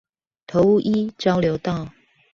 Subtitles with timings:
[0.47, 1.91] 頭屋一交流道